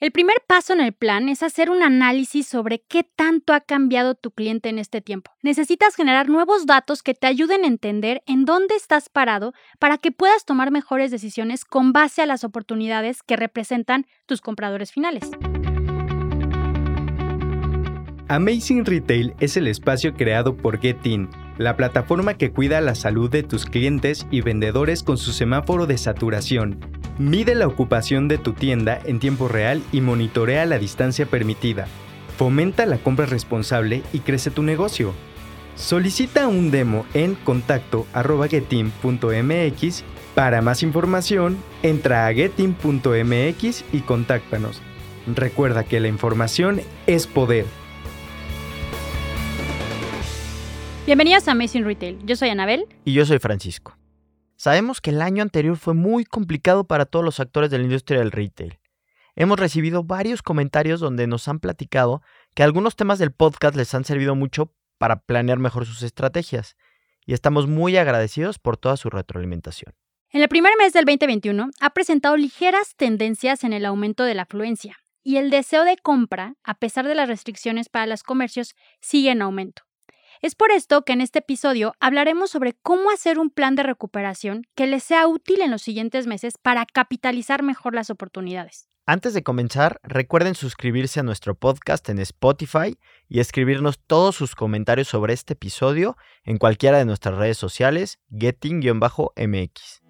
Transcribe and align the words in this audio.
El 0.00 0.10
primer 0.10 0.36
paso 0.46 0.72
en 0.72 0.80
el 0.80 0.92
plan 0.92 1.28
es 1.28 1.42
hacer 1.42 1.70
un 1.70 1.82
análisis 1.82 2.46
sobre 2.46 2.80
qué 2.80 3.04
tanto 3.04 3.52
ha 3.52 3.60
cambiado 3.60 4.14
tu 4.14 4.30
cliente 4.30 4.68
en 4.68 4.78
este 4.78 5.00
tiempo. 5.00 5.30
Necesitas 5.42 5.94
generar 5.94 6.28
nuevos 6.28 6.66
datos 6.66 7.02
que 7.02 7.14
te 7.14 7.26
ayuden 7.26 7.64
a 7.64 7.68
entender 7.68 8.22
en 8.26 8.44
dónde 8.44 8.74
estás 8.74 9.08
parado 9.08 9.52
para 9.78 9.98
que 9.98 10.10
puedas 10.10 10.44
tomar 10.44 10.70
mejores 10.70 11.10
decisiones 11.10 11.64
con 11.64 11.92
base 11.92 12.22
a 12.22 12.26
las 12.26 12.42
oportunidades 12.42 13.22
que 13.22 13.36
representan 13.36 14.06
tus 14.26 14.40
compradores 14.40 14.92
finales. 14.92 15.30
Amazing 18.28 18.86
Retail 18.86 19.34
es 19.40 19.58
el 19.58 19.66
espacio 19.66 20.14
creado 20.14 20.56
por 20.56 20.80
GetIn, 20.80 21.28
la 21.58 21.76
plataforma 21.76 22.34
que 22.34 22.50
cuida 22.50 22.80
la 22.80 22.94
salud 22.94 23.30
de 23.30 23.42
tus 23.42 23.66
clientes 23.66 24.26
y 24.30 24.40
vendedores 24.40 25.02
con 25.02 25.18
su 25.18 25.32
semáforo 25.32 25.86
de 25.86 25.98
saturación. 25.98 27.01
Mide 27.18 27.54
la 27.54 27.66
ocupación 27.66 28.26
de 28.26 28.38
tu 28.38 28.54
tienda 28.54 28.98
en 29.04 29.20
tiempo 29.20 29.46
real 29.46 29.82
y 29.92 30.00
monitorea 30.00 30.64
la 30.64 30.78
distancia 30.78 31.26
permitida. 31.26 31.86
Fomenta 32.38 32.86
la 32.86 32.96
compra 32.98 33.26
responsable 33.26 34.02
y 34.12 34.20
crece 34.20 34.50
tu 34.50 34.62
negocio. 34.62 35.12
Solicita 35.76 36.48
un 36.48 36.70
demo 36.70 37.04
en 37.12 37.34
contacto.getim.mx. 37.34 40.04
Para 40.34 40.62
más 40.62 40.82
información, 40.82 41.58
entra 41.82 42.26
a 42.26 42.32
getim.mx 42.32 43.84
y 43.92 44.00
contáctanos. 44.00 44.80
Recuerda 45.26 45.84
que 45.84 46.00
la 46.00 46.08
información 46.08 46.80
es 47.06 47.26
poder. 47.26 47.66
Bienvenidos 51.04 51.46
a 51.48 51.52
Amazing 51.52 51.84
Retail. 51.84 52.18
Yo 52.24 52.36
soy 52.36 52.48
Anabel. 52.48 52.86
Y 53.04 53.12
yo 53.12 53.26
soy 53.26 53.38
Francisco. 53.38 53.98
Sabemos 54.62 55.00
que 55.00 55.10
el 55.10 55.22
año 55.22 55.42
anterior 55.42 55.76
fue 55.76 55.92
muy 55.92 56.24
complicado 56.24 56.86
para 56.86 57.04
todos 57.04 57.24
los 57.24 57.40
actores 57.40 57.68
de 57.68 57.78
la 57.78 57.84
industria 57.84 58.20
del 58.20 58.30
retail. 58.30 58.78
Hemos 59.34 59.58
recibido 59.58 60.04
varios 60.04 60.40
comentarios 60.40 61.00
donde 61.00 61.26
nos 61.26 61.48
han 61.48 61.58
platicado 61.58 62.22
que 62.54 62.62
algunos 62.62 62.94
temas 62.94 63.18
del 63.18 63.32
podcast 63.32 63.74
les 63.74 63.92
han 63.92 64.04
servido 64.04 64.36
mucho 64.36 64.72
para 64.98 65.22
planear 65.22 65.58
mejor 65.58 65.84
sus 65.84 66.04
estrategias. 66.04 66.76
Y 67.26 67.32
estamos 67.32 67.66
muy 67.66 67.96
agradecidos 67.96 68.60
por 68.60 68.76
toda 68.76 68.96
su 68.96 69.10
retroalimentación. 69.10 69.96
En 70.30 70.42
el 70.42 70.48
primer 70.48 70.74
mes 70.78 70.92
del 70.92 71.06
2021 71.06 71.70
ha 71.80 71.90
presentado 71.90 72.36
ligeras 72.36 72.94
tendencias 72.94 73.64
en 73.64 73.72
el 73.72 73.84
aumento 73.84 74.22
de 74.22 74.34
la 74.34 74.42
afluencia 74.42 74.96
y 75.24 75.38
el 75.38 75.50
deseo 75.50 75.82
de 75.82 75.96
compra, 75.96 76.54
a 76.62 76.74
pesar 76.74 77.08
de 77.08 77.16
las 77.16 77.26
restricciones 77.26 77.88
para 77.88 78.06
los 78.06 78.22
comercios, 78.22 78.76
sigue 79.00 79.32
en 79.32 79.42
aumento. 79.42 79.82
Es 80.42 80.56
por 80.56 80.72
esto 80.72 81.02
que 81.02 81.12
en 81.12 81.20
este 81.20 81.38
episodio 81.38 81.94
hablaremos 82.00 82.50
sobre 82.50 82.72
cómo 82.82 83.12
hacer 83.12 83.38
un 83.38 83.48
plan 83.48 83.76
de 83.76 83.84
recuperación 83.84 84.66
que 84.74 84.88
les 84.88 85.04
sea 85.04 85.28
útil 85.28 85.60
en 85.60 85.70
los 85.70 85.82
siguientes 85.82 86.26
meses 86.26 86.54
para 86.60 86.84
capitalizar 86.84 87.62
mejor 87.62 87.94
las 87.94 88.10
oportunidades. 88.10 88.88
Antes 89.06 89.34
de 89.34 89.44
comenzar, 89.44 90.00
recuerden 90.02 90.56
suscribirse 90.56 91.20
a 91.20 91.22
nuestro 91.22 91.54
podcast 91.54 92.08
en 92.08 92.18
Spotify 92.18 92.98
y 93.28 93.38
escribirnos 93.38 94.00
todos 94.04 94.34
sus 94.34 94.56
comentarios 94.56 95.06
sobre 95.06 95.32
este 95.32 95.52
episodio 95.52 96.16
en 96.42 96.58
cualquiera 96.58 96.98
de 96.98 97.04
nuestras 97.04 97.36
redes 97.36 97.56
sociales, 97.56 98.18
getting-mx. 98.32 100.01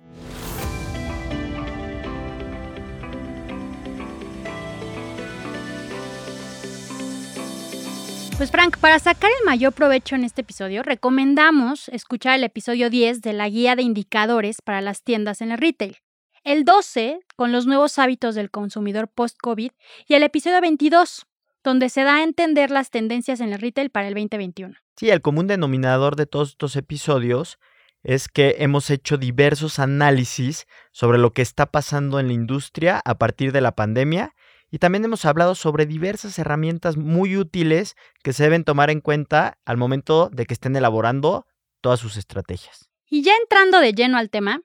Pues 8.36 8.50
Frank, 8.50 8.78
para 8.78 8.98
sacar 8.98 9.30
el 9.40 9.46
mayor 9.46 9.72
provecho 9.72 10.16
en 10.16 10.24
este 10.24 10.40
episodio, 10.40 10.82
recomendamos 10.82 11.88
escuchar 11.88 12.34
el 12.36 12.44
episodio 12.44 12.90
10 12.90 13.20
de 13.22 13.32
la 13.32 13.48
guía 13.48 13.76
de 13.76 13.82
indicadores 13.82 14.62
para 14.62 14.80
las 14.80 15.02
tiendas 15.02 15.40
en 15.42 15.52
el 15.52 15.58
retail, 15.58 15.98
el 16.42 16.64
12 16.64 17.20
con 17.36 17.52
los 17.52 17.66
nuevos 17.66 17.98
hábitos 17.98 18.34
del 18.34 18.50
consumidor 18.50 19.08
post-COVID 19.08 19.70
y 20.08 20.14
el 20.14 20.22
episodio 20.22 20.60
22 20.60 21.26
donde 21.62 21.88
se 21.88 22.02
da 22.02 22.16
a 22.16 22.22
entender 22.22 22.70
las 22.70 22.90
tendencias 22.90 23.40
en 23.40 23.52
el 23.52 23.60
retail 23.60 23.90
para 23.90 24.08
el 24.08 24.14
2021. 24.14 24.74
Sí, 24.96 25.10
el 25.10 25.22
común 25.22 25.46
denominador 25.46 26.16
de 26.16 26.26
todos 26.26 26.50
estos 26.50 26.76
episodios 26.76 27.58
es 28.02 28.28
que 28.28 28.56
hemos 28.58 28.90
hecho 28.90 29.16
diversos 29.16 29.78
análisis 29.78 30.66
sobre 30.90 31.18
lo 31.18 31.32
que 31.32 31.42
está 31.42 31.66
pasando 31.66 32.18
en 32.18 32.26
la 32.26 32.32
industria 32.32 33.00
a 33.04 33.16
partir 33.16 33.52
de 33.52 33.60
la 33.60 33.76
pandemia 33.76 34.34
y 34.72 34.78
también 34.78 35.04
hemos 35.04 35.26
hablado 35.26 35.54
sobre 35.54 35.84
diversas 35.84 36.38
herramientas 36.38 36.96
muy 36.96 37.36
útiles 37.36 37.94
que 38.24 38.32
se 38.32 38.44
deben 38.44 38.64
tomar 38.64 38.88
en 38.88 39.02
cuenta 39.02 39.58
al 39.66 39.76
momento 39.76 40.30
de 40.32 40.46
que 40.46 40.54
estén 40.54 40.74
elaborando 40.74 41.46
todas 41.82 42.00
sus 42.00 42.16
estrategias. 42.16 42.90
Y 43.08 43.22
ya 43.22 43.34
entrando 43.36 43.80
de 43.80 43.92
lleno 43.92 44.16
al 44.16 44.30
tema, 44.30 44.62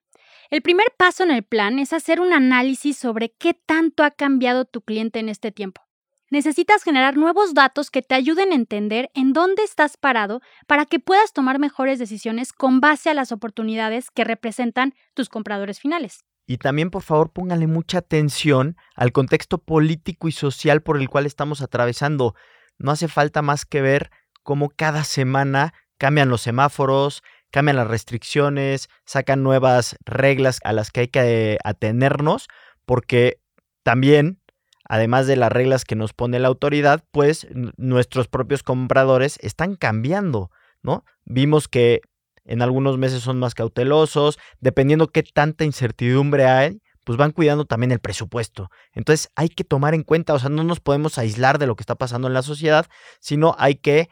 el 0.49 0.61
primer 0.61 0.87
paso 0.97 1.23
en 1.23 1.31
el 1.31 1.43
plan 1.43 1.77
es 1.77 1.91
hacer 1.91 2.21
un 2.21 2.31
análisis 2.31 2.97
sobre 2.97 3.33
qué 3.37 3.53
tanto 3.53 4.05
ha 4.05 4.11
cambiado 4.11 4.63
tu 4.63 4.81
cliente 4.81 5.19
en 5.19 5.27
este 5.27 5.51
tiempo. 5.51 5.81
Necesitas 6.29 6.83
generar 6.83 7.17
nuevos 7.17 7.53
datos 7.53 7.91
que 7.91 8.01
te 8.01 8.15
ayuden 8.15 8.53
a 8.53 8.55
entender 8.55 9.11
en 9.13 9.33
dónde 9.33 9.63
estás 9.63 9.97
parado 9.97 10.39
para 10.67 10.85
que 10.85 10.99
puedas 10.99 11.33
tomar 11.33 11.59
mejores 11.59 11.99
decisiones 11.99 12.53
con 12.53 12.79
base 12.79 13.09
a 13.09 13.13
las 13.13 13.33
oportunidades 13.33 14.09
que 14.09 14.23
representan 14.23 14.93
tus 15.13 15.27
compradores 15.27 15.81
finales. 15.81 16.23
Y 16.49 16.57
también, 16.59 16.89
por 16.89 17.03
favor, 17.03 17.31
póngale 17.31 17.67
mucha 17.67 17.97
atención 17.99 18.77
al 18.95 19.11
contexto 19.11 19.57
político 19.57 20.29
y 20.29 20.31
social 20.31 20.81
por 20.81 20.97
el 20.97 21.09
cual 21.09 21.25
estamos 21.25 21.61
atravesando. 21.61 22.35
No 22.77 22.91
hace 22.91 23.09
falta 23.09 23.41
más 23.41 23.65
que 23.65 23.81
ver 23.81 24.11
cómo 24.43 24.69
cada 24.69 25.03
semana 25.03 25.73
cambian 25.97 26.29
los 26.29 26.41
semáforos, 26.41 27.21
cambian 27.51 27.75
las 27.75 27.87
restricciones, 27.87 28.87
sacan 29.05 29.43
nuevas 29.43 29.97
reglas 30.05 30.59
a 30.63 30.71
las 30.71 30.89
que 30.89 31.01
hay 31.01 31.07
que 31.09 31.57
atenernos, 31.65 32.47
porque 32.85 33.41
también, 33.83 34.39
además 34.85 35.27
de 35.27 35.35
las 35.35 35.51
reglas 35.51 35.83
que 35.83 35.95
nos 35.95 36.13
pone 36.13 36.39
la 36.39 36.47
autoridad, 36.47 37.03
pues 37.11 37.45
nuestros 37.75 38.29
propios 38.29 38.63
compradores 38.63 39.37
están 39.41 39.75
cambiando, 39.75 40.49
¿no? 40.81 41.03
Vimos 41.25 41.67
que 41.67 42.01
en 42.47 42.61
algunos 42.61 42.97
meses 42.97 43.21
son 43.21 43.39
más 43.39 43.53
cautelosos, 43.53 44.39
dependiendo 44.59 45.07
qué 45.07 45.23
tanta 45.23 45.63
incertidumbre 45.65 46.45
hay, 46.45 46.81
pues 47.03 47.17
van 47.17 47.31
cuidando 47.31 47.65
también 47.65 47.91
el 47.91 47.99
presupuesto. 47.99 48.69
Entonces 48.93 49.29
hay 49.35 49.49
que 49.49 49.63
tomar 49.63 49.93
en 49.93 50.03
cuenta, 50.03 50.33
o 50.33 50.39
sea, 50.39 50.49
no 50.49 50.63
nos 50.63 50.79
podemos 50.79 51.17
aislar 51.17 51.59
de 51.59 51.67
lo 51.67 51.75
que 51.75 51.83
está 51.83 51.95
pasando 51.95 52.27
en 52.27 52.33
la 52.33 52.41
sociedad, 52.41 52.85
sino 53.19 53.55
hay 53.59 53.75
que 53.75 54.09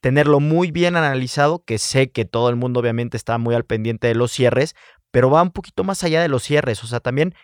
tenerlo 0.00 0.38
muy 0.38 0.70
bien 0.70 0.96
analizado, 0.96 1.64
que 1.64 1.78
sé 1.78 2.10
que 2.10 2.24
todo 2.24 2.48
el 2.50 2.56
mundo 2.56 2.80
obviamente 2.80 3.16
está 3.16 3.38
muy 3.38 3.54
al 3.54 3.64
pendiente 3.64 4.06
de 4.06 4.14
los 4.14 4.30
cierres, 4.30 4.76
pero 5.10 5.30
va 5.30 5.42
un 5.42 5.50
poquito 5.50 5.84
más 5.84 6.04
allá 6.04 6.20
de 6.22 6.28
los 6.28 6.42
cierres, 6.42 6.84
o 6.84 6.86
sea, 6.86 7.00
también 7.00 7.34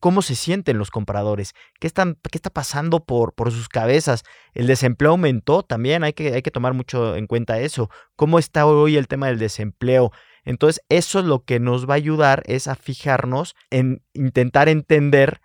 cómo 0.00 0.22
se 0.22 0.34
sienten 0.34 0.78
los 0.78 0.90
compradores, 0.90 1.52
qué, 1.78 1.86
están, 1.86 2.18
qué 2.30 2.38
está 2.38 2.50
pasando 2.50 3.04
por, 3.04 3.34
por, 3.34 3.52
sus 3.52 3.68
cabezas. 3.68 4.24
El 4.54 4.66
desempleo 4.66 5.12
aumentó 5.12 5.62
también, 5.62 6.02
hay 6.02 6.14
que, 6.14 6.34
hay 6.34 6.42
que 6.42 6.50
tomar 6.50 6.74
mucho 6.74 7.14
en 7.16 7.26
cuenta 7.26 7.60
eso. 7.60 7.90
¿Cómo 8.16 8.38
está 8.38 8.66
hoy 8.66 8.96
el 8.96 9.06
tema 9.06 9.28
del 9.28 9.38
desempleo? 9.38 10.10
Entonces, 10.44 10.82
eso 10.88 11.20
es 11.20 11.26
lo 11.26 11.44
que 11.44 11.60
nos 11.60 11.88
va 11.88 11.94
a 11.94 11.96
ayudar 11.96 12.42
es 12.46 12.66
a 12.66 12.74
fijarnos 12.74 13.54
en 13.70 14.02
intentar 14.14 14.68
entender 14.68 15.40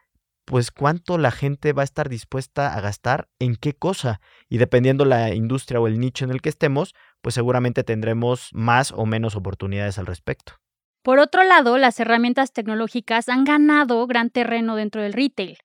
pues 0.45 0.71
cuánto 0.71 1.17
la 1.17 1.31
gente 1.31 1.73
va 1.73 1.81
a 1.81 1.85
estar 1.85 2.07
dispuesta 2.07 2.75
a 2.75 2.81
gastar 2.81 3.27
en 3.39 3.55
qué 3.55 3.73
cosa. 3.73 4.21
Y 4.47 4.57
dependiendo 4.57 5.03
la 5.03 5.33
industria 5.33 5.79
o 5.79 5.87
el 5.87 5.99
nicho 5.99 6.23
en 6.23 6.31
el 6.31 6.41
que 6.41 6.49
estemos, 6.49 6.93
pues 7.21 7.35
seguramente 7.35 7.83
tendremos 7.83 8.49
más 8.53 8.91
o 8.91 9.05
menos 9.05 9.35
oportunidades 9.35 9.97
al 9.97 10.05
respecto. 10.05 10.53
Por 11.05 11.19
otro 11.19 11.43
lado, 11.43 11.77
las 11.77 11.99
herramientas 11.99 12.51
tecnológicas 12.51 13.29
han 13.29 13.43
ganado 13.43 14.07
gran 14.07 14.31
terreno 14.31 14.75
dentro 14.75 15.03
del 15.03 15.13
retail. 15.13 15.59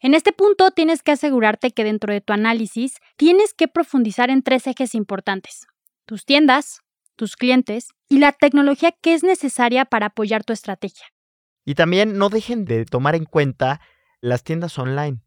En 0.00 0.14
este 0.14 0.32
punto 0.32 0.70
tienes 0.70 1.02
que 1.02 1.12
asegurarte 1.12 1.72
que 1.72 1.84
dentro 1.84 2.14
de 2.14 2.22
tu 2.22 2.32
análisis 2.32 2.96
tienes 3.18 3.52
que 3.52 3.68
profundizar 3.68 4.30
en 4.30 4.42
tres 4.42 4.66
ejes 4.66 4.94
importantes. 4.94 5.66
Tus 6.06 6.24
tiendas, 6.24 6.80
tus 7.14 7.36
clientes 7.36 7.88
y 8.08 8.20
la 8.20 8.32
tecnología 8.32 8.92
que 8.92 9.12
es 9.12 9.22
necesaria 9.22 9.84
para 9.84 10.06
apoyar 10.06 10.44
tu 10.44 10.54
estrategia. 10.54 11.04
Y 11.66 11.74
también 11.74 12.16
no 12.16 12.30
dejen 12.30 12.64
de 12.64 12.86
tomar 12.86 13.14
en 13.14 13.26
cuenta 13.26 13.82
las 14.22 14.44
tiendas 14.44 14.78
online. 14.78 15.18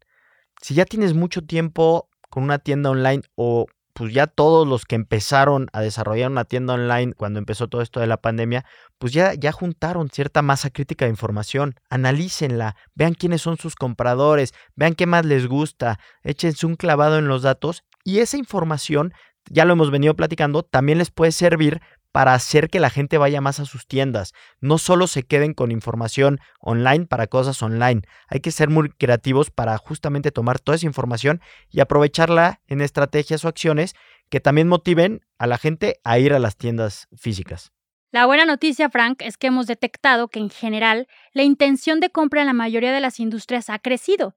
Si 0.62 0.74
ya 0.74 0.84
tienes 0.84 1.14
mucho 1.14 1.42
tiempo 1.42 2.08
con 2.28 2.42
una 2.42 2.58
tienda 2.58 2.90
online 2.90 3.22
o 3.36 3.66
pues 3.94 4.12
ya 4.12 4.26
todos 4.26 4.66
los 4.66 4.84
que 4.84 4.96
empezaron 4.96 5.68
a 5.72 5.80
desarrollar 5.80 6.30
una 6.30 6.44
tienda 6.44 6.74
online 6.74 7.14
cuando 7.14 7.38
empezó 7.38 7.68
todo 7.68 7.80
esto 7.80 8.00
de 8.00 8.08
la 8.08 8.16
pandemia, 8.16 8.64
pues 8.98 9.12
ya, 9.12 9.34
ya 9.34 9.52
juntaron 9.52 10.10
cierta 10.10 10.42
masa 10.42 10.70
crítica 10.70 11.04
de 11.04 11.12
información. 11.12 11.76
Analícenla, 11.88 12.76
vean 12.94 13.14
quiénes 13.14 13.42
son 13.42 13.56
sus 13.56 13.76
compradores, 13.76 14.52
vean 14.74 14.94
qué 14.94 15.06
más 15.06 15.24
les 15.24 15.46
gusta, 15.46 15.98
échense 16.24 16.66
un 16.66 16.74
clavado 16.74 17.18
en 17.18 17.28
los 17.28 17.42
datos 17.42 17.84
y 18.02 18.18
esa 18.18 18.36
información, 18.36 19.14
ya 19.48 19.64
lo 19.64 19.74
hemos 19.74 19.90
venido 19.90 20.14
platicando, 20.14 20.64
también 20.64 20.98
les 20.98 21.10
puede 21.10 21.32
servir 21.32 21.80
para 22.14 22.32
hacer 22.32 22.70
que 22.70 22.78
la 22.78 22.90
gente 22.90 23.18
vaya 23.18 23.40
más 23.40 23.58
a 23.58 23.64
sus 23.64 23.88
tiendas. 23.88 24.34
No 24.60 24.78
solo 24.78 25.08
se 25.08 25.24
queden 25.24 25.52
con 25.52 25.72
información 25.72 26.38
online 26.60 27.06
para 27.06 27.26
cosas 27.26 27.60
online. 27.60 28.02
Hay 28.28 28.38
que 28.38 28.52
ser 28.52 28.70
muy 28.70 28.90
creativos 28.90 29.50
para 29.50 29.76
justamente 29.78 30.30
tomar 30.30 30.60
toda 30.60 30.76
esa 30.76 30.86
información 30.86 31.40
y 31.70 31.80
aprovecharla 31.80 32.60
en 32.68 32.82
estrategias 32.82 33.44
o 33.44 33.48
acciones 33.48 33.96
que 34.30 34.38
también 34.38 34.68
motiven 34.68 35.22
a 35.38 35.48
la 35.48 35.58
gente 35.58 35.96
a 36.04 36.20
ir 36.20 36.32
a 36.32 36.38
las 36.38 36.56
tiendas 36.56 37.08
físicas. 37.16 37.72
La 38.12 38.26
buena 38.26 38.44
noticia, 38.44 38.88
Frank, 38.90 39.20
es 39.20 39.36
que 39.36 39.48
hemos 39.48 39.66
detectado 39.66 40.28
que 40.28 40.38
en 40.38 40.50
general 40.50 41.08
la 41.32 41.42
intención 41.42 41.98
de 41.98 42.10
compra 42.10 42.42
en 42.42 42.46
la 42.46 42.52
mayoría 42.52 42.92
de 42.92 43.00
las 43.00 43.18
industrias 43.18 43.68
ha 43.70 43.80
crecido 43.80 44.36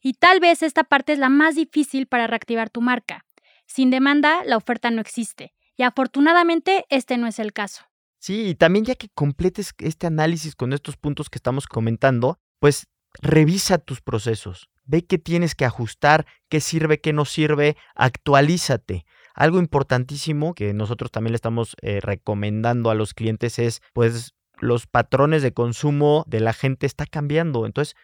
Y 0.00 0.14
tal 0.14 0.40
vez 0.40 0.62
esta 0.62 0.82
parte 0.82 1.12
es 1.12 1.18
la 1.18 1.28
más 1.28 1.56
difícil 1.56 2.06
para 2.06 2.26
reactivar 2.26 2.70
tu 2.70 2.80
marca. 2.80 3.26
Sin 3.66 3.90
demanda, 3.90 4.44
la 4.46 4.56
oferta 4.56 4.90
no 4.90 5.02
existe. 5.02 5.52
Y 5.78 5.84
afortunadamente, 5.84 6.84
este 6.90 7.16
no 7.18 7.28
es 7.28 7.38
el 7.38 7.52
caso. 7.52 7.84
Sí, 8.18 8.48
y 8.48 8.54
también 8.56 8.84
ya 8.84 8.96
que 8.96 9.08
completes 9.08 9.72
este 9.78 10.08
análisis 10.08 10.56
con 10.56 10.72
estos 10.72 10.96
puntos 10.96 11.30
que 11.30 11.38
estamos 11.38 11.68
comentando, 11.68 12.40
pues 12.58 12.88
revisa 13.22 13.78
tus 13.78 14.00
procesos, 14.00 14.68
ve 14.84 15.06
qué 15.06 15.18
tienes 15.18 15.54
que 15.54 15.64
ajustar, 15.64 16.26
qué 16.48 16.60
sirve, 16.60 17.00
qué 17.00 17.12
no 17.12 17.24
sirve, 17.24 17.76
actualízate. 17.94 19.06
Algo 19.34 19.60
importantísimo 19.60 20.52
que 20.52 20.74
nosotros 20.74 21.12
también 21.12 21.30
le 21.30 21.36
estamos 21.36 21.76
eh, 21.80 22.00
recomendando 22.00 22.90
a 22.90 22.96
los 22.96 23.14
clientes 23.14 23.60
es, 23.60 23.80
pues, 23.92 24.34
los 24.58 24.88
patrones 24.88 25.42
de 25.44 25.52
consumo 25.52 26.24
de 26.26 26.40
la 26.40 26.54
gente 26.54 26.86
está 26.86 27.06
cambiando. 27.06 27.66
Entonces, 27.66 27.94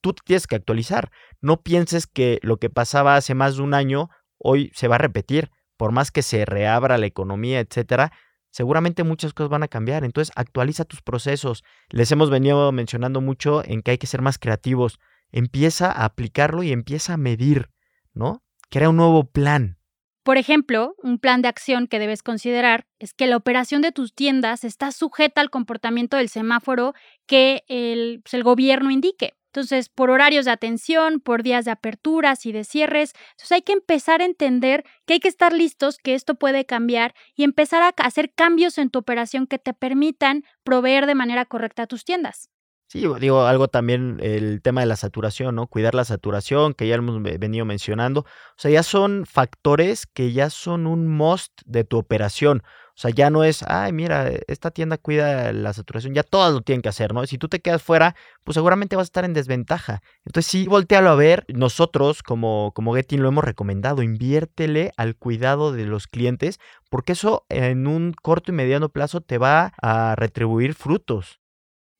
tú 0.00 0.14
tienes 0.14 0.46
que 0.46 0.54
actualizar. 0.54 1.10
No 1.40 1.60
pienses 1.62 2.06
que 2.06 2.38
lo 2.42 2.58
que 2.58 2.70
pasaba 2.70 3.16
hace 3.16 3.34
más 3.34 3.56
de 3.56 3.62
un 3.62 3.74
año 3.74 4.10
hoy 4.38 4.70
se 4.74 4.86
va 4.86 4.94
a 4.94 4.98
repetir. 4.98 5.50
Por 5.76 5.92
más 5.92 6.10
que 6.10 6.22
se 6.22 6.44
reabra 6.44 6.98
la 6.98 7.06
economía, 7.06 7.60
etcétera, 7.60 8.12
seguramente 8.50 9.04
muchas 9.04 9.34
cosas 9.34 9.50
van 9.50 9.62
a 9.62 9.68
cambiar. 9.68 10.04
Entonces, 10.04 10.32
actualiza 10.36 10.84
tus 10.84 11.02
procesos. 11.02 11.62
Les 11.90 12.10
hemos 12.12 12.30
venido 12.30 12.72
mencionando 12.72 13.20
mucho 13.20 13.62
en 13.64 13.82
que 13.82 13.92
hay 13.92 13.98
que 13.98 14.06
ser 14.06 14.22
más 14.22 14.38
creativos. 14.38 14.98
Empieza 15.30 15.90
a 15.90 16.04
aplicarlo 16.04 16.62
y 16.62 16.72
empieza 16.72 17.14
a 17.14 17.18
medir, 17.18 17.70
¿no? 18.14 18.42
Crea 18.70 18.88
un 18.88 18.96
nuevo 18.96 19.24
plan. 19.30 19.78
Por 20.26 20.38
ejemplo, 20.38 20.96
un 21.04 21.20
plan 21.20 21.40
de 21.40 21.46
acción 21.46 21.86
que 21.86 22.00
debes 22.00 22.24
considerar 22.24 22.88
es 22.98 23.14
que 23.14 23.28
la 23.28 23.36
operación 23.36 23.80
de 23.80 23.92
tus 23.92 24.12
tiendas 24.12 24.64
está 24.64 24.90
sujeta 24.90 25.40
al 25.40 25.50
comportamiento 25.50 26.16
del 26.16 26.28
semáforo 26.28 26.94
que 27.28 27.62
el, 27.68 28.22
pues, 28.24 28.34
el 28.34 28.42
gobierno 28.42 28.90
indique. 28.90 29.35
Entonces, 29.56 29.88
por 29.88 30.10
horarios 30.10 30.44
de 30.44 30.50
atención, 30.50 31.18
por 31.18 31.42
días 31.42 31.64
de 31.64 31.70
aperturas 31.70 32.44
y 32.44 32.52
de 32.52 32.62
cierres. 32.62 33.14
Entonces, 33.30 33.52
hay 33.52 33.62
que 33.62 33.72
empezar 33.72 34.20
a 34.20 34.26
entender 34.26 34.84
que 35.06 35.14
hay 35.14 35.20
que 35.20 35.28
estar 35.28 35.54
listos, 35.54 35.96
que 35.96 36.12
esto 36.12 36.34
puede 36.34 36.66
cambiar 36.66 37.14
y 37.34 37.42
empezar 37.42 37.82
a 37.82 37.94
hacer 38.04 38.34
cambios 38.34 38.76
en 38.76 38.90
tu 38.90 38.98
operación 38.98 39.46
que 39.46 39.58
te 39.58 39.72
permitan 39.72 40.44
proveer 40.62 41.06
de 41.06 41.14
manera 41.14 41.46
correcta 41.46 41.84
a 41.84 41.86
tus 41.86 42.04
tiendas. 42.04 42.50
Sí, 42.88 43.04
digo, 43.18 43.46
algo 43.46 43.68
también 43.68 44.18
el 44.20 44.60
tema 44.60 44.82
de 44.82 44.86
la 44.86 44.96
saturación, 44.96 45.54
¿no? 45.54 45.68
Cuidar 45.68 45.94
la 45.94 46.04
saturación, 46.04 46.74
que 46.74 46.86
ya 46.86 46.96
hemos 46.96 47.22
venido 47.22 47.64
mencionando. 47.64 48.20
O 48.20 48.58
sea, 48.58 48.70
ya 48.70 48.82
son 48.82 49.24
factores 49.24 50.06
que 50.06 50.32
ya 50.32 50.50
son 50.50 50.86
un 50.86 51.08
must 51.08 51.62
de 51.64 51.84
tu 51.84 51.96
operación. 51.96 52.62
O 52.96 52.98
sea, 52.98 53.10
ya 53.10 53.28
no 53.28 53.44
es, 53.44 53.62
ay, 53.62 53.92
mira, 53.92 54.30
esta 54.48 54.70
tienda 54.70 54.96
cuida 54.96 55.52
la 55.52 55.74
saturación, 55.74 56.14
ya 56.14 56.22
todas 56.22 56.54
lo 56.54 56.62
tienen 56.62 56.80
que 56.80 56.88
hacer, 56.88 57.12
¿no? 57.12 57.26
Si 57.26 57.36
tú 57.36 57.46
te 57.46 57.60
quedas 57.60 57.82
fuera, 57.82 58.16
pues 58.42 58.54
seguramente 58.54 58.96
vas 58.96 59.04
a 59.04 59.10
estar 59.10 59.24
en 59.26 59.34
desventaja. 59.34 60.00
Entonces, 60.24 60.50
sí, 60.50 60.66
voltealo 60.66 61.10
a 61.10 61.14
ver. 61.14 61.44
Nosotros, 61.48 62.22
como, 62.22 62.72
como 62.74 62.94
Getting, 62.94 63.20
lo 63.20 63.28
hemos 63.28 63.44
recomendado. 63.44 64.02
Inviértele 64.02 64.92
al 64.96 65.14
cuidado 65.14 65.72
de 65.72 65.84
los 65.84 66.06
clientes, 66.06 66.58
porque 66.88 67.12
eso 67.12 67.44
en 67.50 67.86
un 67.86 68.14
corto 68.14 68.50
y 68.50 68.54
mediano 68.54 68.88
plazo 68.88 69.20
te 69.20 69.36
va 69.36 69.74
a 69.82 70.14
retribuir 70.16 70.72
frutos. 70.72 71.38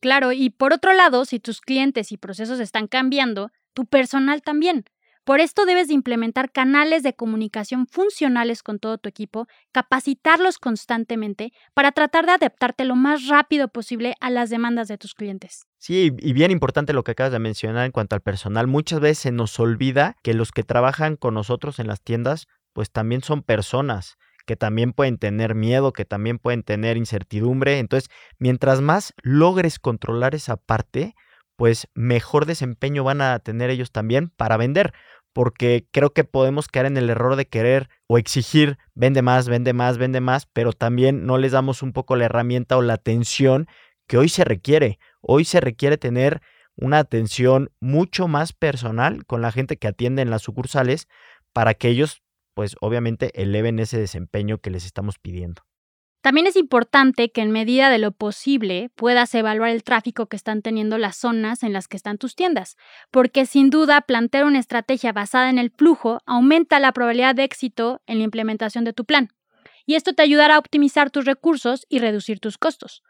Claro, 0.00 0.32
y 0.32 0.49
por 0.49 0.72
otro 0.72 0.94
lado, 0.94 1.26
si 1.26 1.40
tus 1.40 1.60
clientes 1.60 2.10
y 2.10 2.16
procesos 2.16 2.58
están 2.58 2.87
cambiando, 2.87 3.50
tu 3.75 3.84
personal 3.84 4.40
también. 4.40 4.87
Por 5.26 5.40
esto 5.40 5.67
debes 5.67 5.88
de 5.88 5.94
implementar 5.94 6.52
canales 6.52 7.02
de 7.02 7.12
comunicación 7.12 7.88
funcionales 7.88 8.62
con 8.62 8.78
todo 8.78 8.96
tu 8.96 9.08
equipo, 9.08 9.49
capacitarlos 9.73 10.58
constantemente 10.58 11.52
para 11.75 11.90
tratar 11.90 12.26
de 12.26 12.32
adaptarte 12.32 12.84
lo 12.84 12.94
más 12.94 13.26
rápido 13.26 13.67
posible 13.67 14.14
a 14.20 14.31
las 14.31 14.50
demandas 14.50 14.87
de 14.87 14.99
tus 14.99 15.14
clientes. 15.14 15.67
Sí, 15.78 16.12
y 16.17 16.32
bien 16.32 16.52
importante 16.52 16.93
lo 16.93 17.02
que 17.02 17.11
acabas 17.11 17.32
de 17.32 17.40
mencionar 17.40 17.87
en 17.87 17.90
cuanto 17.90 18.14
al 18.14 18.20
personal. 18.20 18.69
Muchas 18.69 19.00
veces 19.00 19.19
se 19.19 19.32
nos 19.32 19.58
olvida 19.58 20.14
que 20.23 20.32
los 20.32 20.52
que 20.52 20.62
trabajan 20.62 21.17
con 21.17 21.34
nosotros 21.34 21.81
en 21.81 21.88
las 21.88 22.00
tiendas, 22.00 22.46
pues 22.73 22.93
también 22.93 23.25
son 23.25 23.43
personas 23.43 24.19
que 24.46 24.55
también 24.55 24.93
pueden 24.93 25.19
tener 25.19 25.56
miedo, 25.56 25.93
que 25.93 26.05
también 26.05 26.38
pueden 26.38 26.62
tener 26.62 26.96
incertidumbre. 26.96 27.81
Entonces, 27.81 28.11
mientras 28.38 28.81
más 28.81 29.12
logres 29.25 29.81
controlar 29.81 30.37
esa 30.37 30.56
parte, 30.56 31.17
pues 31.56 31.88
mejor 31.94 32.46
desempeño 32.46 33.02
van 33.02 33.23
a 33.23 33.38
tener 33.38 33.70
ellos 33.70 33.90
también 33.90 34.28
para 34.28 34.56
vender. 34.56 34.93
Porque 35.36 35.86
creo 35.90 36.14
que 36.14 36.24
podemos 36.24 36.66
caer 36.66 36.86
en 36.86 36.96
el 36.96 37.10
error 37.10 37.36
de 37.36 37.46
querer 37.46 37.90
o 38.06 38.16
exigir 38.16 38.78
vende 38.94 39.20
más, 39.20 39.50
vende 39.50 39.74
más, 39.74 39.98
vende 39.98 40.22
más, 40.22 40.46
pero 40.46 40.72
también 40.72 41.26
no 41.26 41.36
les 41.36 41.52
damos 41.52 41.82
un 41.82 41.92
poco 41.92 42.16
la 42.16 42.24
herramienta 42.24 42.78
o 42.78 42.80
la 42.80 42.94
atención 42.94 43.66
que 44.08 44.16
hoy 44.16 44.30
se 44.30 44.44
requiere. 44.44 44.98
Hoy 45.20 45.44
se 45.44 45.60
requiere 45.60 45.98
tener 45.98 46.40
una 46.74 47.00
atención 47.00 47.70
mucho 47.80 48.28
más 48.28 48.54
personal 48.54 49.26
con 49.26 49.42
la 49.42 49.52
gente 49.52 49.76
que 49.76 49.88
atiende 49.88 50.22
en 50.22 50.30
las 50.30 50.40
sucursales 50.40 51.06
para 51.52 51.74
que 51.74 51.88
ellos 51.88 52.22
pues 52.54 52.74
obviamente 52.80 53.30
eleven 53.38 53.78
ese 53.78 53.98
desempeño 53.98 54.56
que 54.56 54.70
les 54.70 54.86
estamos 54.86 55.18
pidiendo. 55.18 55.60
También 56.26 56.49
es 56.49 56.56
importante 56.56 57.31
que 57.31 57.40
en 57.40 57.52
medida 57.52 57.88
de 57.88 57.99
lo 57.99 58.11
posible 58.11 58.90
puedas 58.96 59.32
evaluar 59.37 59.70
el 59.70 59.84
tráfico 59.84 60.26
que 60.26 60.34
están 60.34 60.61
teniendo 60.61 60.99
las 60.99 61.17
zonas 61.17 61.62
en 61.62 61.73
las 61.73 61.87
que 61.87 61.96
están 61.96 62.19
tus 62.19 62.34
tiendas, 62.34 62.76
porque 63.12 63.46
sin 63.46 63.70
duda 63.70 64.00
plantear 64.00 64.44
una 64.44 64.58
estrategia 64.58 65.12
basada 65.12 65.50
en 65.50 65.58
el 65.58 65.70
flujo 65.70 66.19
aumenta 66.26 66.81
la 66.81 66.90
probabilidad 66.90 67.37
de 67.37 67.44
éxito 67.44 68.02
en 68.08 68.19
la 68.19 68.25
implementación 68.25 68.82
de 68.82 68.93
tu 68.93 69.05
plan. 69.05 69.28
Y 69.84 69.94
esto 69.94 70.14
te 70.14 70.23
ayudará 70.25 70.56
a 70.56 70.58
optimizar 70.58 71.12
tus 71.12 71.26
recursos 71.26 71.87
y 71.88 72.00
reducir 72.00 72.40
tus 72.40 72.58
costos. 72.58 73.05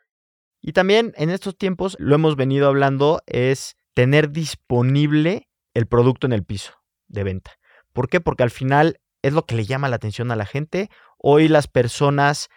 Y 0.60 0.74
también 0.74 1.14
en 1.16 1.30
estos 1.30 1.56
tiempos, 1.56 1.96
lo 1.98 2.16
hemos 2.16 2.36
venido 2.36 2.68
hablando, 2.68 3.22
es 3.24 3.78
tener 3.94 4.30
disponible 4.30 5.48
el 5.72 5.86
producto 5.86 6.26
en 6.26 6.34
el 6.34 6.44
piso 6.44 6.74
de 7.08 7.24
venta. 7.24 7.52
¿Por 7.94 8.10
qué? 8.10 8.20
Porque 8.20 8.42
al 8.42 8.50
final 8.50 9.00
es 9.22 9.32
lo 9.32 9.46
que 9.46 9.54
le 9.54 9.64
llama 9.64 9.88
la 9.88 9.96
atención 9.96 10.30
a 10.32 10.36
la 10.36 10.44
gente. 10.44 10.90
Hoy 11.16 11.48
las 11.48 11.66
personas 11.66 12.50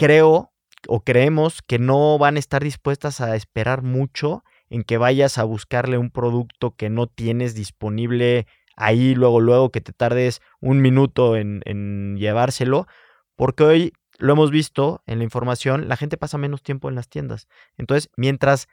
creo 0.00 0.50
o 0.88 1.04
creemos 1.04 1.60
que 1.60 1.78
no 1.78 2.16
van 2.16 2.36
a 2.36 2.38
estar 2.38 2.64
dispuestas 2.64 3.20
a 3.20 3.36
esperar 3.36 3.82
mucho 3.82 4.42
en 4.70 4.82
que 4.82 4.96
vayas 4.96 5.36
a 5.36 5.44
buscarle 5.44 5.98
un 5.98 6.10
producto 6.10 6.74
que 6.74 6.88
no 6.88 7.06
tienes 7.06 7.54
disponible 7.54 8.46
ahí 8.76 9.14
luego, 9.14 9.42
luego 9.42 9.68
que 9.68 9.82
te 9.82 9.92
tardes 9.92 10.40
un 10.58 10.80
minuto 10.80 11.36
en, 11.36 12.16
llevárselo, 12.16 12.86
porque 13.36 13.62
hoy 13.62 13.92
lo 14.16 14.32
hemos 14.32 14.50
visto 14.50 15.02
en 15.04 15.18
la 15.18 15.24
información, 15.24 15.86
la 15.86 15.98
gente 15.98 16.16
pasa 16.16 16.38
menos 16.38 16.62
tiempo 16.62 16.88
en 16.88 16.94
las 16.94 17.10
tiendas. 17.10 17.46
Entonces, 17.76 18.08
mientras 18.16 18.68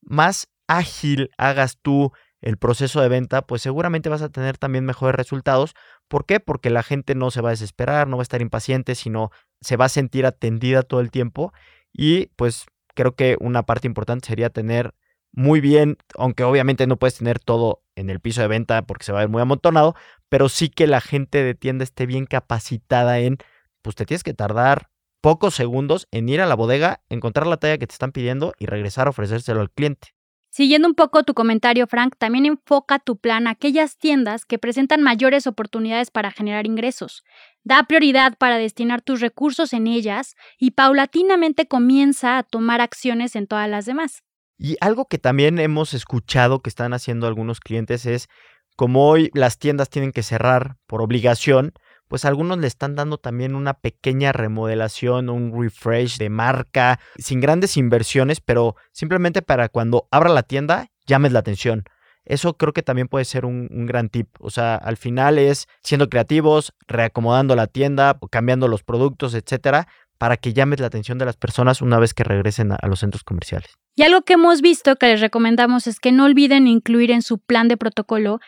más 0.00 0.48
ágil 0.66 1.30
hagas 1.38 1.78
tú 1.80 2.10
el 2.40 2.58
proceso 2.58 3.00
de 3.00 3.08
venta, 3.08 3.42
pues 3.42 3.62
seguramente 3.62 4.08
vas 4.08 4.22
a 4.22 4.28
tener 4.28 4.58
también 4.58 4.84
mejores 4.84 5.14
resultados. 5.14 5.74
¿Por 6.08 6.26
qué? 6.26 6.40
Porque 6.40 6.68
la 6.68 6.82
gente 6.82 7.14
no 7.14 7.30
se 7.30 7.40
va 7.40 7.50
a 7.50 7.52
desesperar, 7.52 8.08
no 8.08 8.16
va 8.16 8.22
a 8.22 8.24
estar 8.24 8.42
impaciente, 8.42 8.96
sino 8.96 9.30
se 9.64 9.76
va 9.76 9.86
a 9.86 9.88
sentir 9.88 10.26
atendida 10.26 10.82
todo 10.82 11.00
el 11.00 11.10
tiempo. 11.10 11.52
Y 11.92 12.26
pues 12.36 12.66
creo 12.94 13.14
que 13.14 13.36
una 13.40 13.64
parte 13.64 13.86
importante 13.86 14.28
sería 14.28 14.50
tener 14.50 14.94
muy 15.32 15.60
bien, 15.60 15.96
aunque 16.16 16.44
obviamente 16.44 16.86
no 16.86 16.96
puedes 16.96 17.18
tener 17.18 17.40
todo 17.40 17.82
en 17.96 18.08
el 18.08 18.20
piso 18.20 18.40
de 18.40 18.48
venta 18.48 18.82
porque 18.82 19.04
se 19.04 19.12
va 19.12 19.18
a 19.18 19.22
ver 19.22 19.28
muy 19.28 19.42
amontonado, 19.42 19.94
pero 20.28 20.48
sí 20.48 20.68
que 20.68 20.86
la 20.86 21.00
gente 21.00 21.42
de 21.42 21.54
tienda 21.54 21.82
esté 21.82 22.06
bien 22.06 22.26
capacitada 22.26 23.18
en, 23.18 23.38
pues 23.82 23.96
te 23.96 24.04
tienes 24.04 24.22
que 24.22 24.34
tardar 24.34 24.90
pocos 25.20 25.54
segundos 25.54 26.06
en 26.12 26.28
ir 26.28 26.40
a 26.40 26.46
la 26.46 26.54
bodega, 26.54 27.02
encontrar 27.08 27.46
la 27.46 27.56
talla 27.56 27.78
que 27.78 27.86
te 27.86 27.94
están 27.94 28.12
pidiendo 28.12 28.54
y 28.58 28.66
regresar 28.66 29.06
a 29.06 29.10
ofrecérselo 29.10 29.60
al 29.60 29.70
cliente. 29.70 30.14
Siguiendo 30.56 30.86
un 30.86 30.94
poco 30.94 31.24
tu 31.24 31.34
comentario, 31.34 31.88
Frank, 31.88 32.14
también 32.16 32.46
enfoca 32.46 33.00
tu 33.00 33.16
plan 33.16 33.48
a 33.48 33.50
aquellas 33.50 33.98
tiendas 33.98 34.44
que 34.44 34.56
presentan 34.56 35.02
mayores 35.02 35.48
oportunidades 35.48 36.12
para 36.12 36.30
generar 36.30 36.64
ingresos. 36.64 37.24
Da 37.64 37.82
prioridad 37.88 38.38
para 38.38 38.56
destinar 38.56 39.02
tus 39.02 39.20
recursos 39.20 39.72
en 39.72 39.88
ellas 39.88 40.36
y 40.56 40.70
paulatinamente 40.70 41.66
comienza 41.66 42.38
a 42.38 42.44
tomar 42.44 42.80
acciones 42.80 43.34
en 43.34 43.48
todas 43.48 43.68
las 43.68 43.84
demás. 43.84 44.22
Y 44.56 44.76
algo 44.80 45.06
que 45.06 45.18
también 45.18 45.58
hemos 45.58 45.92
escuchado 45.92 46.62
que 46.62 46.70
están 46.70 46.92
haciendo 46.92 47.26
algunos 47.26 47.58
clientes 47.58 48.06
es, 48.06 48.28
como 48.76 49.08
hoy 49.08 49.32
las 49.34 49.58
tiendas 49.58 49.90
tienen 49.90 50.12
que 50.12 50.22
cerrar 50.22 50.76
por 50.86 51.02
obligación, 51.02 51.72
pues 52.08 52.24
algunos 52.24 52.58
le 52.58 52.66
están 52.66 52.94
dando 52.94 53.18
también 53.18 53.54
una 53.54 53.74
pequeña 53.74 54.32
remodelación, 54.32 55.30
un 55.30 55.52
refresh 55.60 56.18
de 56.18 56.30
marca, 56.30 57.00
sin 57.18 57.40
grandes 57.40 57.76
inversiones, 57.76 58.40
pero 58.40 58.76
simplemente 58.92 59.42
para 59.42 59.68
cuando 59.68 60.08
abra 60.10 60.30
la 60.30 60.42
tienda 60.42 60.88
llames 61.06 61.32
la 61.32 61.40
atención. 61.40 61.84
Eso 62.24 62.56
creo 62.56 62.72
que 62.72 62.82
también 62.82 63.08
puede 63.08 63.24
ser 63.26 63.44
un, 63.44 63.68
gran 63.86 64.08
tip. 64.08 64.28
O 64.40 64.50
sea, 64.50 64.76
al 64.76 64.96
final 64.96 65.38
es 65.38 65.66
siendo 65.82 66.08
creativos, 66.08 66.72
reacomodando 66.88 67.54
la 67.54 67.66
tienda, 67.66 68.18
cambiando 68.30 68.66
los 68.66 68.82
productos, 68.82 69.34
etcétera, 69.34 69.88
para 70.16 70.38
que 70.38 70.54
llames 70.54 70.80
la 70.80 70.86
atención 70.86 71.18
de 71.18 71.26
las 71.26 71.36
personas 71.36 71.82
una 71.82 71.98
vez 71.98 72.14
que 72.14 72.24
regresen 72.24 72.72
a, 72.72 72.86
los 72.86 73.00
centros 73.00 73.24
comerciales. 73.24 73.74
Y 73.94 74.04
algo 74.04 74.22
que 74.22 74.34
hemos 74.34 74.62
visto 74.62 74.96
que 74.96 75.06
les 75.06 75.20
recomendamos 75.20 75.86
es 75.86 76.00
que 76.00 76.12
no 76.12 76.24
olviden 76.24 76.66
incluir 76.66 77.10
en 77.10 77.20
su 77.20 77.38
plan 77.38 77.68
de 77.68 77.76
protocolo 77.76 78.40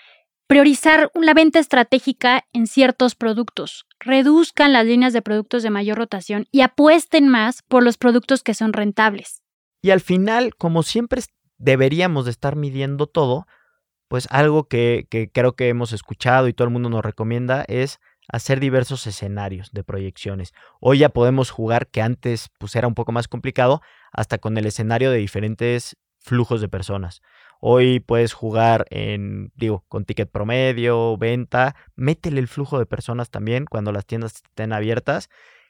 Priorizar 0.49 1.11
la 1.15 1.35
venta 1.35 1.59
estratégica 1.59 2.45
en 2.53 2.69
ciertos 2.69 3.17
productos. 3.17 3.85
Reduzcan 3.99 4.73
las 4.73 4.87
líneas 4.87 5.12
de 5.12 5.21
productos 5.21 5.65
de 5.65 5.71
mayor 5.71 5.99
rotación 5.99 6.47
y 6.53 6.61
apuesten 6.61 7.26
más 7.26 7.62
por 7.62 7.83
los 7.83 7.99
productos 7.99 8.45
que 8.45 8.55
son 8.55 8.73
rentables. 8.73 9.43
Y 9.83 9.91
al 9.91 10.00
final, 10.00 10.55
como 10.55 10.85
siempre 10.85 11.23
deberíamos 11.59 12.26
de 12.26 12.31
estar 12.31 12.55
midiendo 12.55 13.09
todo, 13.09 13.47
pues 14.07 14.29
algo 14.31 14.69
que, 14.69 15.09
que 15.11 15.31
creo 15.33 15.57
que 15.57 15.69
hemos 15.69 15.93
escuchado 15.93 16.47
y 16.47 16.53
todo 16.53 16.67
el 16.69 16.73
mundo 16.73 16.91
nos 16.91 17.05
recomienda 17.05 17.65
es 17.67 17.99
hacer 18.29 18.61
diversos 18.61 19.05
escenarios 19.09 19.73
de 19.73 19.83
proyecciones. 19.83 20.53
Hoy 20.81 20.99
ya 20.99 21.09
podemos 21.09 21.50
jugar, 21.50 21.88
que 21.88 22.03
antes 22.03 22.50
pues 22.59 22.76
era 22.76 22.87
un 22.87 22.95
poco 22.95 23.11
más 23.11 23.26
complicado, 23.26 23.83
hasta 24.12 24.38
con 24.38 24.57
el 24.59 24.67
escenario 24.67 25.11
de 25.11 25.19
diferentes 25.19 25.97
flujos 26.21 26.61
de 26.61 26.69
personas. 26.69 27.21
Hoy 27.60 28.00
puedes 28.00 28.32
jugar 28.32 28.86
en, 28.90 29.52
digo, 29.54 29.84
con 29.88 30.04
ticket 30.04 30.30
promedio, 30.30 31.16
venta, 31.16 31.75
métele 31.94 32.40
el 32.40 32.48
flujo 32.48 32.78
de 32.78 32.86
personas 32.86 33.30
también 33.30 33.64
cuando 33.64 33.92
las 33.92 34.06
tiendas 34.06 34.36
estén 34.36 34.72
abiertas, 34.72 35.28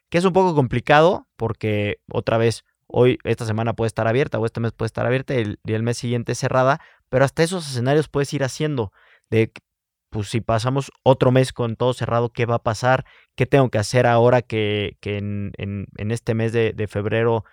que 0.09 0.17
es 0.17 0.25
un 0.25 0.33
poco 0.33 0.55
complicado 0.55 1.27
porque 1.35 1.99
otra 2.11 2.37
vez 2.37 2.65
hoy, 2.87 3.19
esta 3.23 3.45
semana 3.45 3.73
puede 3.73 3.87
estar 3.87 4.07
abierta 4.07 4.39
o 4.39 4.45
este 4.45 4.59
mes 4.59 4.71
puede 4.71 4.87
estar 4.87 5.05
abierta 5.05 5.35
y 5.35 5.57
el, 5.63 5.83
mes 5.83 5.97
siguiente 5.97 6.35
cerrada, 6.35 6.79
pero 7.09 7.25
hasta 7.25 7.43
esos 7.43 7.69
escenarios 7.69 8.07
puedes 8.09 8.33
ir 8.33 8.43
haciendo 8.43 8.91
de 9.29 9.51
pues 10.09 10.29
si 10.29 10.39
pasamos 10.39 10.91
otro 11.03 11.31
mes 11.31 11.51
con 11.51 11.75
todo 11.75 11.93
cerrado, 11.93 12.29
¿qué 12.29 12.45
va 12.45 12.55
a 12.55 12.63
pasar? 12.63 13.05
¿Qué 13.35 13.45
tengo 13.45 13.69
que 13.69 13.77
hacer 13.77 14.07
ahora 14.07 14.41
que, 14.41 14.97
en, 15.03 15.51
este 15.97 16.33
mes 16.33 16.53
de, 16.53 16.87
febrero 16.87 17.43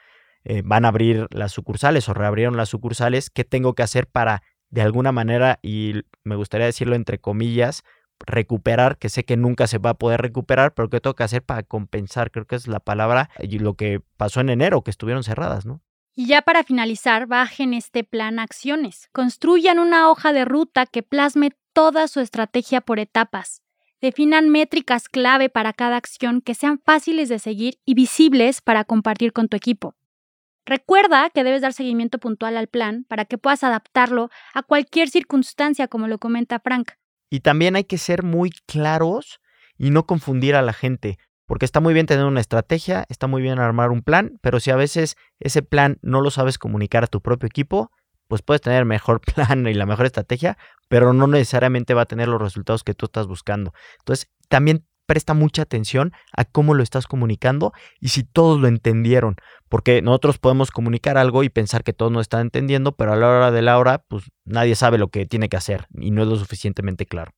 eh, 0.45 0.63
van 0.65 0.85
a 0.85 0.89
abrir 0.89 1.27
las 1.31 1.53
sucursales 1.53 2.09
o 2.09 2.15
reabrieron 2.15 2.57
las 2.57 2.69
sucursales? 2.69 3.31
¿Qué 3.31 3.45
tengo 3.45 3.75
que 3.75 3.83
hacer 3.83 4.07
para, 4.07 4.43
de 4.71 4.83
alguna 4.83 5.13
manera, 5.13 5.59
y 5.63 6.03
me 6.23 6.37
gustaría 6.37 6.67
decirlo 6.67 6.95
entre 6.95 7.19
comillas, 7.19 7.83
recuperar, 8.21 8.99
que 8.99 9.09
sé 9.09 9.25
que 9.25 9.37
nunca 9.37 9.67
se 9.67 9.79
va 9.79 9.91
a 9.91 9.95
poder 9.95 10.21
recuperar, 10.23 10.75
pero 10.75 10.89
¿qué 10.89 11.01
tengo 11.01 11.15
que 11.15 11.25
hacer 11.25 11.43
para 11.43 11.63
compensar? 11.63 12.31
Creo 12.31 12.47
que 12.47 12.57
es 12.57 12.67
la 12.67 12.81
palabra 12.81 13.31
y 13.41 13.59
lo 13.59 13.75
que 13.75 14.01
pasó 14.17 14.41
en 14.41 14.51
enero, 14.51 14.83
que 14.83 14.91
estuvieron 14.91 15.25
cerradas, 15.25 15.67
¿no? 15.67 15.81
Y 16.17 16.27
ya 16.27 16.43
para 16.43 16.63
finalizar, 16.63 17.27
bajen 17.27 17.75
este 17.75 18.05
plan 18.05 18.39
acciones. 18.39 19.09
Construyan 19.13 19.81
una 19.81 20.09
hoja 20.11 20.33
de 20.33 20.45
ruta 20.45 20.87
que 20.87 21.03
plasme 21.03 21.51
toda 21.73 22.07
su 22.07 22.21
estrategia 22.21 22.81
por 22.81 23.01
etapas. 23.01 23.63
Definan 24.01 24.49
métricas 24.49 25.09
clave 25.09 25.49
para 25.49 25.73
cada 25.73 25.97
acción 25.97 26.41
que 26.41 26.55
sean 26.55 26.79
fáciles 26.79 27.29
de 27.29 27.41
seguir 27.41 27.79
y 27.85 27.95
visibles 27.95 28.61
para 28.61 28.85
compartir 28.85 29.33
con 29.33 29.49
tu 29.49 29.57
equipo. 29.57 29.97
Recuerda 30.67 31.29
que 31.31 31.45
debes 31.45 31.61
dar 31.61 31.75
seguimiento 31.75 32.19
puntual 32.19 32.57
al 32.57 32.69
plan 32.69 33.05
para 33.09 33.27
que 33.27 33.37
puedas 33.37 33.63
adaptarlo 33.65 34.31
a 34.55 34.63
cualquier 34.63 35.11
circunstancia, 35.11 35.89
como 35.89 36.09
lo 36.09 36.19
comenta 36.19 36.59
Frank. 36.59 36.93
Y 37.31 37.41
también 37.41 37.77
hay 37.77 37.85
que 37.85 37.99
ser 37.99 38.23
muy 38.23 38.51
claros 38.67 39.41
y 39.77 39.91
no 39.91 40.07
confundir 40.07 40.55
a 40.55 40.63
la 40.63 40.73
gente, 40.73 41.19
porque 41.47 41.67
está 41.67 41.81
muy 41.81 41.93
bien 41.93 42.07
tener 42.07 42.25
una 42.25 42.41
estrategia, 42.41 43.05
está 43.09 43.27
muy 43.27 43.43
bien 43.43 43.59
armar 43.59 43.91
un 43.91 44.03
plan, 44.03 44.39
pero 44.41 44.61
si 44.61 44.71
a 44.71 44.77
veces 44.77 45.17
ese 45.39 45.63
plan 45.63 45.99
no 46.01 46.21
lo 46.21 46.31
sabes 46.31 46.59
comunicar 46.59 47.05
a 47.05 47.09
tu 47.09 47.21
propio 47.21 47.47
equipo, 47.47 47.91
pues 48.29 48.41
puedes 48.41 48.63
tener 48.63 48.79
el 48.81 48.87
mejor 48.87 49.21
plan 49.35 49.67
y 49.67 49.75
la 49.75 49.85
mejor 49.85 50.07
estrategia, 50.07 50.57
pero 50.89 51.13
no 51.13 51.27
necesariamente 51.27 51.93
va 51.93 52.03
a 52.03 52.07
tener 52.07 52.29
los 52.29 52.41
resultados 52.41 52.85
que 52.85 52.95
tú 52.95 53.07
estás 53.07 53.27
buscando. 53.27 53.75
Entonces, 53.99 54.31
también 54.49 54.87
presta 55.07 55.35
mucha 55.35 55.63
atención 55.63 56.13
a 56.33 56.45
cómo 56.45 56.75
lo 56.75 56.83
estás 56.83 57.07
comunicando 57.07 57.73
y 58.01 58.09
si 58.09 58.25
todos 58.25 58.61
lo 58.61 58.69
entendieron, 58.69 59.37
porque 59.69 60.03
nosotros 60.03 60.39
podemos 60.39 60.71
comunicar 60.71 61.19
algo 61.19 61.43
y 61.43 61.49
pensar 61.49 61.85
que 61.85 61.93
todos 61.93 62.13
no 62.13 62.21
están 62.21 62.41
entendiendo, 62.43 62.93
pero 62.93 63.13
a 63.13 63.17
la 63.17 63.29
hora 63.29 63.51
de 63.51 63.63
la 63.63 63.79
hora, 63.79 64.05
pues 64.09 64.25
nadie 64.45 64.75
sabe 64.75 64.99
lo 64.99 65.09
que 65.09 65.27
tiene 65.27 65.49
que 65.49 65.57
hacer 65.57 65.87
y 65.99 66.11
no 66.11 66.23
es 66.23 66.29
lo 66.29 66.37
suficientemente 66.37 67.07
claro. 67.07 67.33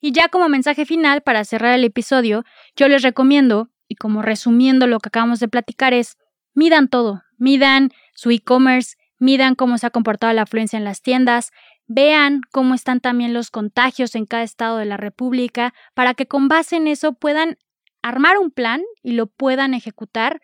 Y 0.00 0.12
ya 0.12 0.28
como 0.28 0.48
mensaje 0.48 0.84
final 0.84 1.22
para 1.22 1.44
cerrar 1.44 1.74
el 1.74 1.84
episodio, 1.84 2.44
yo 2.74 2.88
les 2.88 3.02
recomiendo, 3.02 3.70
y 3.86 3.94
como 3.94 4.22
resumiendo 4.22 4.86
lo 4.86 4.98
que 4.98 5.08
acabamos 5.08 5.38
de 5.38 5.48
platicar, 5.48 5.94
es 5.94 6.16
midan 6.54 6.88
todo, 6.88 7.22
midan 7.38 7.90
su 8.14 8.30
e-commerce, 8.30 8.96
midan 9.18 9.54
cómo 9.54 9.78
se 9.78 9.86
ha 9.86 9.90
comportado 9.90 10.32
la 10.32 10.42
afluencia 10.42 10.76
en 10.76 10.84
las 10.84 11.02
tiendas, 11.02 11.52
vean 11.86 12.40
cómo 12.50 12.74
están 12.74 13.00
también 13.00 13.34
los 13.34 13.50
contagios 13.50 14.14
en 14.14 14.26
cada 14.26 14.42
estado 14.42 14.78
de 14.78 14.84
la 14.84 14.96
República, 14.96 15.74
para 15.94 16.14
que 16.14 16.26
con 16.26 16.48
base 16.48 16.76
en 16.76 16.86
eso 16.86 17.12
puedan 17.12 17.58
armar 18.02 18.38
un 18.38 18.50
plan 18.50 18.82
y 19.02 19.12
lo 19.12 19.26
puedan 19.26 19.74
ejecutar 19.74 20.40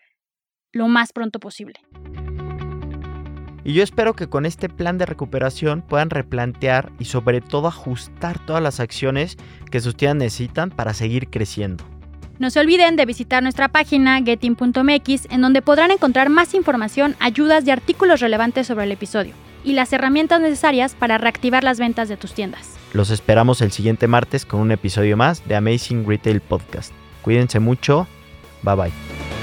lo 0.71 0.87
más 0.87 1.13
pronto 1.13 1.39
posible. 1.39 1.79
Y 3.63 3.73
yo 3.73 3.83
espero 3.83 4.15
que 4.15 4.27
con 4.27 4.45
este 4.45 4.69
plan 4.69 4.97
de 4.97 5.05
recuperación 5.05 5.81
puedan 5.81 6.09
replantear 6.09 6.91
y 6.97 7.05
sobre 7.05 7.41
todo 7.41 7.67
ajustar 7.67 8.43
todas 8.45 8.63
las 8.63 8.79
acciones 8.79 9.37
que 9.69 9.81
sus 9.81 9.95
tiendas 9.95 10.25
necesitan 10.25 10.69
para 10.69 10.93
seguir 10.93 11.29
creciendo. 11.29 11.83
No 12.39 12.49
se 12.49 12.61
olviden 12.61 12.95
de 12.95 13.05
visitar 13.05 13.43
nuestra 13.43 13.67
página 13.67 14.21
getting.mx 14.23 15.27
en 15.29 15.41
donde 15.41 15.61
podrán 15.61 15.91
encontrar 15.91 16.29
más 16.29 16.53
información, 16.53 17.15
ayudas 17.19 17.67
y 17.67 17.71
artículos 17.71 18.21
relevantes 18.21 18.65
sobre 18.65 18.85
el 18.85 18.93
episodio 18.93 19.33
y 19.63 19.73
las 19.73 19.91
herramientas 19.93 20.41
necesarias 20.41 20.95
para 20.97 21.17
reactivar 21.17 21.63
las 21.63 21.79
ventas 21.79 22.09
de 22.09 22.17
tus 22.17 22.33
tiendas. 22.33 22.75
Los 22.93 23.09
esperamos 23.11 23.61
el 23.61 23.71
siguiente 23.71 24.07
martes 24.07 24.45
con 24.45 24.59
un 24.59 24.71
episodio 24.71 25.15
más 25.17 25.47
de 25.47 25.55
Amazing 25.55 26.07
Retail 26.07 26.41
Podcast. 26.41 26.91
Cuídense 27.21 27.59
mucho. 27.59 28.07
Bye 28.63 28.75
bye. 28.75 29.38